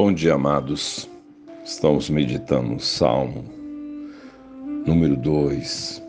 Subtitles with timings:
[0.00, 1.10] Bom dia, amados.
[1.64, 3.44] Estamos meditando no Salmo
[4.86, 6.00] número 2,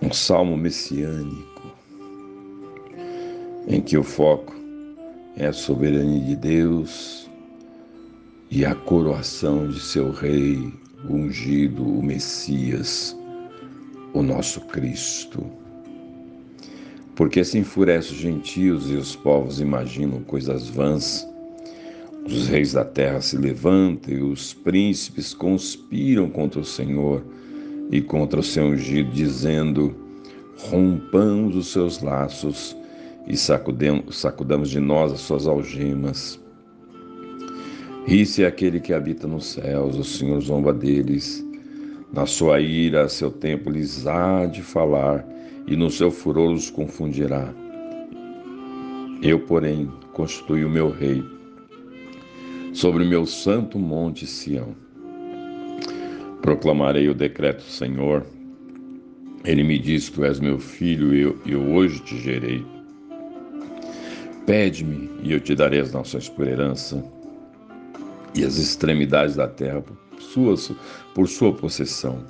[0.00, 1.74] um salmo messiânico,
[3.66, 4.54] em que o foco
[5.36, 7.28] é a soberania de Deus
[8.48, 10.72] e a coroação de seu Rei,
[11.08, 13.18] o ungido, o Messias,
[14.12, 15.44] o nosso Cristo.
[17.16, 21.26] Porque se enfurece os gentios e os povos imaginam coisas vãs,
[22.26, 27.22] os reis da terra se levantam e os príncipes conspiram contra o Senhor
[27.90, 29.94] e contra o seu ungido, dizendo:
[30.70, 32.76] Rompamos os seus laços
[33.26, 36.40] e sacudamos de nós as suas algemas.
[38.06, 41.44] Ri-se é aquele que habita nos céus, o Senhor zomba deles.
[42.12, 45.26] Na sua ira, a seu tempo lhes há de falar,
[45.66, 47.52] e no seu furor os confundirá.
[49.22, 51.24] Eu, porém, constituí o meu rei
[52.74, 54.74] sobre o meu santo monte Sião.
[56.42, 58.26] Proclamarei o decreto do Senhor.
[59.44, 62.66] Ele me diz: Tu és meu filho, e eu, eu hoje te gerei.
[64.44, 67.02] Pede-me, e eu te darei as nações por herança,
[68.34, 70.56] e as extremidades da terra por sua,
[71.14, 72.24] por sua possessão.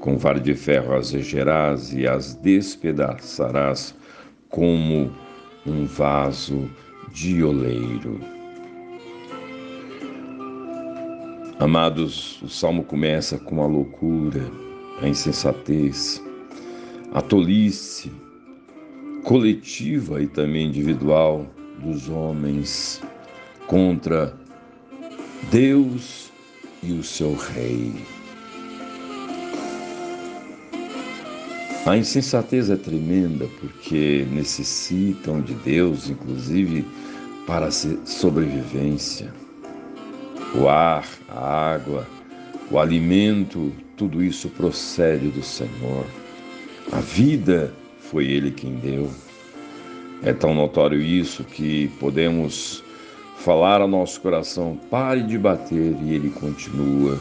[0.00, 3.94] Com vara de ferro as regerás e as despedaçarás
[4.50, 5.12] como
[5.64, 6.68] um vaso
[7.12, 8.31] de oleiro.
[11.62, 14.50] Amados, o salmo começa com a loucura,
[15.00, 16.20] a insensatez,
[17.14, 18.10] a tolice
[19.22, 21.46] coletiva e também individual
[21.78, 23.00] dos homens
[23.68, 24.36] contra
[25.52, 26.32] Deus
[26.82, 27.94] e o seu Rei.
[31.86, 36.84] A insensatez é tremenda porque necessitam de Deus, inclusive,
[37.46, 39.41] para a sobrevivência
[40.54, 42.06] o ar, a água,
[42.70, 46.06] o alimento, tudo isso procede do Senhor.
[46.90, 49.10] A vida foi Ele quem deu.
[50.22, 52.84] É tão notório isso que podemos
[53.36, 57.20] falar ao nosso coração: pare de bater, e Ele continua,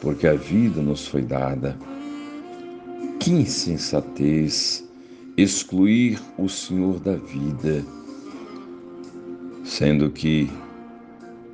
[0.00, 1.76] porque a vida nos foi dada.
[3.18, 4.88] Que insensatez
[5.36, 7.84] excluir o Senhor da vida,
[9.64, 10.50] sendo que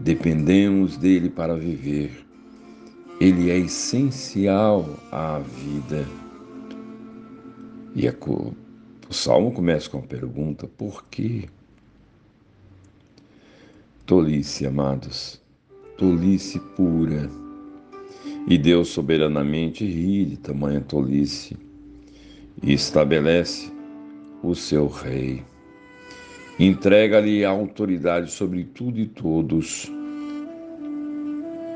[0.01, 2.27] Dependemos dele para viver.
[3.21, 6.09] Ele é essencial à vida.
[7.95, 8.55] E a, o
[9.13, 11.51] salmo começa com a pergunta: por quê?
[14.07, 15.39] Tolice, amados,
[15.99, 17.29] tolice pura.
[18.49, 21.59] E Deus soberanamente ri de tamanha tolice
[22.63, 23.71] e estabelece
[24.43, 25.45] o seu rei.
[26.61, 29.91] Entrega-lhe a autoridade sobre tudo e todos.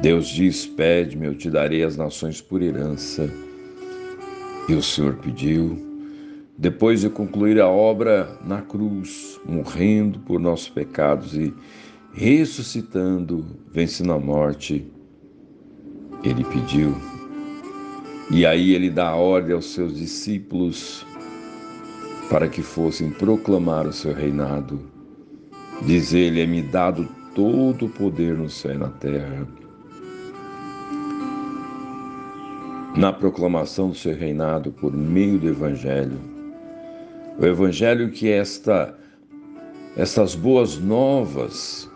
[0.02, 3.30] Deus diz: Pede-me, eu te darei as nações por herança.
[4.68, 5.78] E o Senhor pediu,
[6.58, 11.54] depois de concluir a obra na cruz, morrendo por nossos pecados e
[12.12, 13.42] ressuscitando,
[13.72, 14.86] vencendo a morte,
[16.22, 16.94] ele pediu.
[18.30, 21.06] E aí ele dá ordem aos seus discípulos
[22.30, 24.80] para que fossem proclamar o seu reinado.
[25.82, 29.46] Diz ele: É-me dado todo o poder no céu e na terra.
[32.96, 36.18] Na proclamação do seu reinado por meio do Evangelho.
[37.38, 38.96] O Evangelho que é esta,
[39.96, 41.90] estas boas novas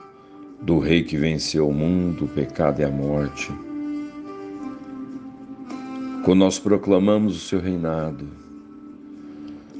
[0.60, 3.52] do Rei que venceu o mundo, o pecado e a morte.
[6.24, 8.26] Quando nós proclamamos o seu reinado,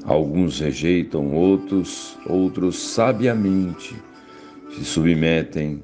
[0.09, 3.95] Alguns rejeitam, outros, outros sabiamente
[4.71, 5.83] se submetem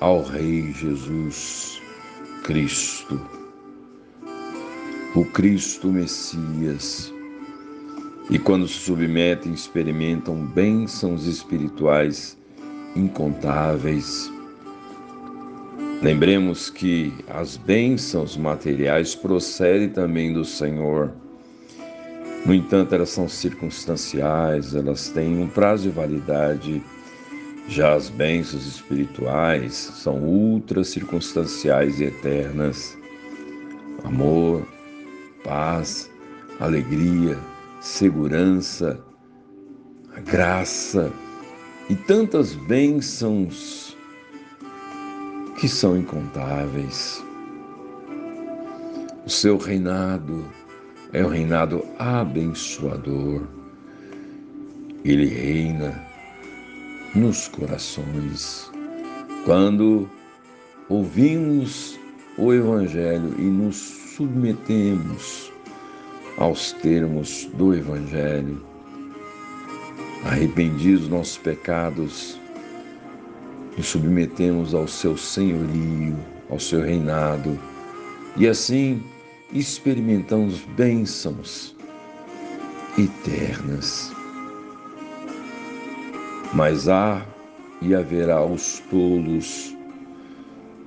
[0.00, 1.78] ao Rei Jesus
[2.44, 3.20] Cristo,
[5.14, 7.12] o Cristo Messias.
[8.30, 12.38] E quando se submetem, experimentam bênçãos espirituais
[12.96, 14.32] incontáveis.
[16.00, 21.12] Lembremos que as bênçãos materiais procedem também do Senhor
[22.48, 26.82] no entanto, elas são circunstanciais, elas têm um prazo de validade.
[27.68, 32.96] Já as bênçãos espirituais são ultra circunstanciais e eternas.
[34.02, 34.66] Amor,
[35.44, 36.10] paz,
[36.58, 37.38] alegria,
[37.82, 38.98] segurança,
[40.24, 41.12] graça
[41.90, 43.94] e tantas bênçãos
[45.60, 47.22] que são incontáveis.
[49.26, 50.46] O seu reinado
[51.12, 53.42] é um reinado abençoador.
[55.04, 56.04] Ele reina
[57.14, 58.70] nos corações
[59.44, 60.08] Quando
[60.88, 61.98] ouvimos
[62.36, 65.50] o Evangelho e nos submetemos
[66.36, 68.62] aos termos do Evangelho,
[70.24, 72.38] arrependidos dos nossos pecados,
[73.76, 76.16] nos submetemos ao seu senhorio,
[76.50, 77.58] ao seu reinado,
[78.36, 79.02] e assim
[79.52, 81.74] experimentamos bênçãos
[82.98, 84.12] eternas.
[86.52, 87.24] Mas há
[87.80, 89.74] e haverá os tolos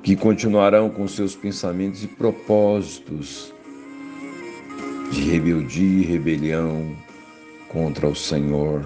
[0.04, 3.54] que continuarão com seus pensamentos e propósitos
[5.12, 6.96] de rebeldia e rebelião
[7.68, 8.86] contra o Senhor.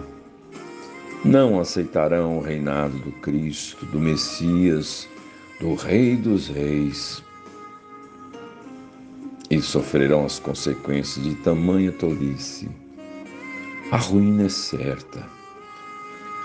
[1.24, 5.08] Não aceitarão o reinado do Cristo, do Messias,
[5.60, 7.24] do Rei dos Reis
[9.50, 12.70] e sofrerão as consequências de tamanha tolice.
[13.92, 15.26] A ruína é certa.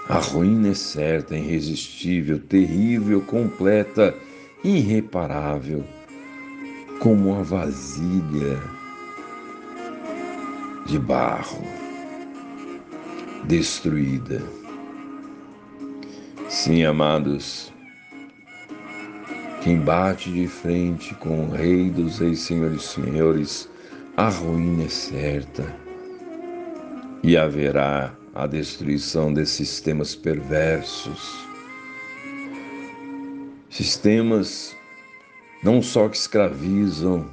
[0.09, 4.15] A ruína é certa, irresistível, terrível, completa,
[4.63, 5.85] irreparável,
[6.99, 8.61] como uma vasilha
[10.87, 11.65] de barro
[13.45, 14.43] destruída.
[16.49, 17.73] Sim, amados,
[19.61, 23.69] quem bate de frente com o Rei dos Reis, Senhores Senhores,
[24.17, 25.77] a ruína é certa
[27.23, 31.47] e haverá a destruição desses sistemas perversos.
[33.69, 34.75] Sistemas
[35.63, 37.29] não só que escravizam,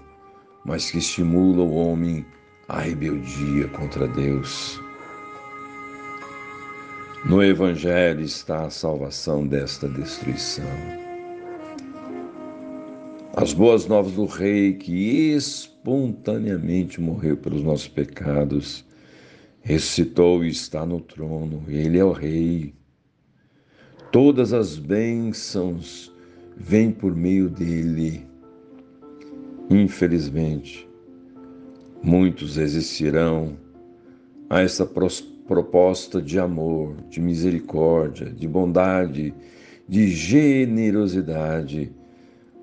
[0.65, 2.25] mas que estimulam o homem
[2.67, 4.81] à rebeldia contra Deus.
[7.23, 11.06] No Evangelho está a salvação desta destruição.
[13.47, 18.83] As boas novas do Rei que espontaneamente morreu pelos nossos pecados,
[19.61, 22.73] ressuscitou e está no trono, Ele é o Rei.
[24.11, 26.13] Todas as bênçãos
[26.57, 28.27] vêm por meio dele.
[29.69, 30.85] Infelizmente,
[32.03, 33.57] muitos resistirão
[34.49, 39.33] a essa proposta de amor, de misericórdia, de bondade,
[39.87, 41.95] de generosidade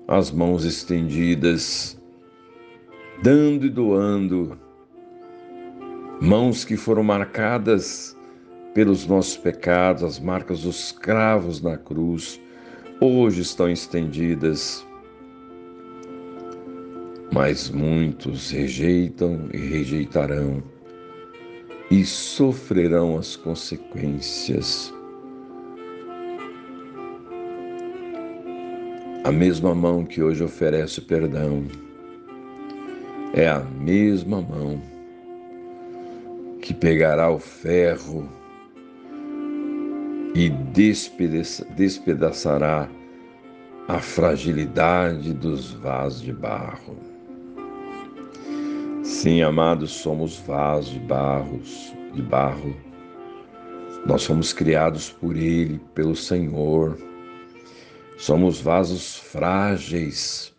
[0.07, 1.99] as mãos estendidas,
[3.23, 4.57] dando e doando,
[6.21, 8.15] mãos que foram marcadas
[8.73, 12.39] pelos nossos pecados, as marcas dos cravos na cruz,
[13.01, 14.85] hoje estão estendidas.
[17.33, 20.63] Mas muitos rejeitam e rejeitarão
[21.89, 24.93] e sofrerão as consequências
[29.25, 31.65] A mesma mão que hoje oferece perdão
[33.33, 34.79] é a mesma mão
[36.61, 38.29] que pegará o ferro
[40.35, 40.47] e
[41.75, 42.87] despedaçará
[43.87, 46.95] a fragilidade dos vasos de barro.
[49.01, 52.75] Sim, amados, somos vasos de barros, de barro.
[54.05, 56.95] Nós fomos criados por ele, pelo Senhor
[58.17, 60.53] Somos vasos frágeis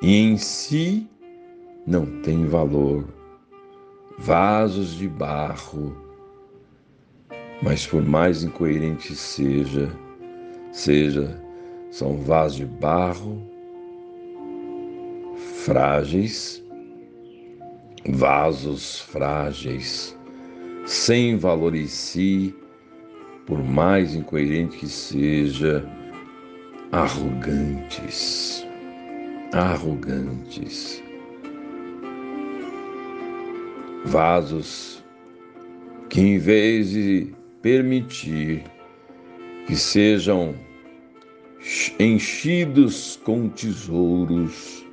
[0.00, 1.06] e em si
[1.86, 3.06] não tem valor.
[4.18, 5.96] Vasos de barro,
[7.62, 9.90] mas por mais incoerente seja,
[10.70, 11.42] seja,
[11.90, 13.42] são vasos de barro
[15.64, 16.62] frágeis,
[18.08, 20.16] vasos frágeis,
[20.86, 22.54] sem valor em si,
[23.46, 25.88] por mais incoerente que seja,
[26.92, 28.66] arrogantes,
[29.54, 31.02] arrogantes,
[34.04, 35.02] vasos
[36.10, 37.32] que, em vez de
[37.62, 38.64] permitir
[39.66, 40.54] que sejam
[41.98, 44.84] enchidos com tesouros,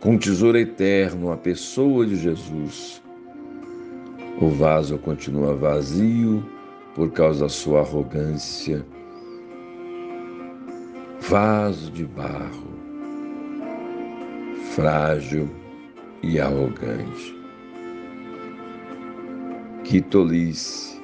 [0.00, 3.00] com tesouro eterno, a pessoa de Jesus,
[4.40, 6.44] o vaso continua vazio
[6.96, 8.84] por causa da sua arrogância
[11.28, 12.70] vaso de barro,
[14.74, 15.50] frágil
[16.22, 17.34] e arrogante.
[19.82, 21.00] Que tolice,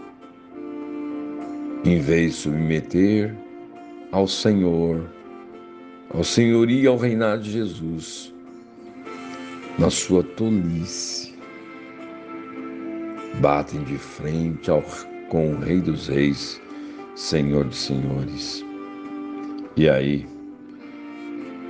[1.84, 3.34] em vez de submeter
[4.12, 5.10] ao Senhor,
[6.14, 8.32] ao Senhor e ao reinado de Jesus,
[9.76, 11.34] na sua tolice,
[13.40, 14.82] batem de frente ao,
[15.28, 16.60] com o Rei dos Reis,
[17.16, 18.71] Senhor dos Senhores.
[19.74, 20.26] E aí,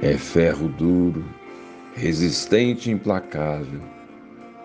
[0.03, 1.25] é ferro duro,
[1.95, 3.81] resistente e implacável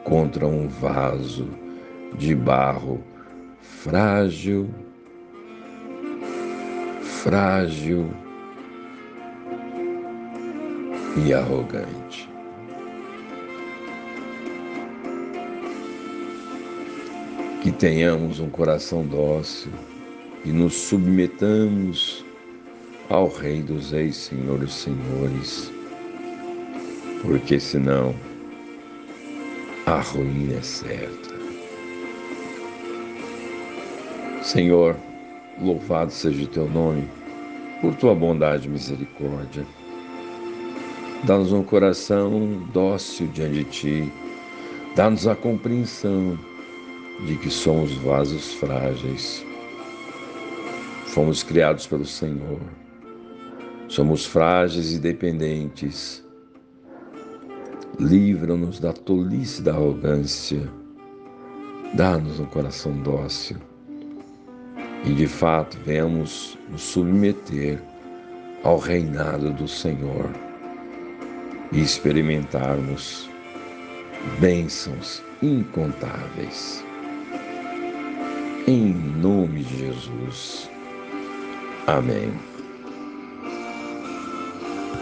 [0.03, 1.47] contra um vaso
[2.17, 3.03] de barro
[3.61, 4.67] frágil,
[7.03, 8.09] frágil
[11.23, 12.27] e arrogante.
[17.61, 19.71] Que tenhamos um coração dócil
[20.43, 22.26] e nos submetamos
[23.09, 25.71] ao Rei dos Reis, Senhor dos Senhores,
[27.21, 28.13] porque senão
[29.85, 31.37] a ruína é certa.
[34.43, 34.95] Senhor,
[35.61, 37.07] louvado seja o teu nome
[37.81, 39.65] por tua bondade e misericórdia.
[41.23, 44.13] Dá-nos um coração dócil diante de ti.
[44.95, 46.37] Dá-nos a compreensão
[47.25, 49.43] de que somos vasos frágeis.
[51.07, 52.59] Fomos criados pelo Senhor.
[53.87, 56.23] Somos frágeis e dependentes.
[57.99, 60.69] Livra-nos da tolice da arrogância.
[61.93, 63.57] Dá-nos um coração dócil.
[65.05, 67.81] E de fato, venhamos nos submeter
[68.63, 70.29] ao reinado do Senhor
[71.71, 73.29] e experimentarmos
[74.39, 76.83] bênçãos incontáveis.
[78.67, 80.69] Em nome de Jesus.
[81.87, 82.46] Amém.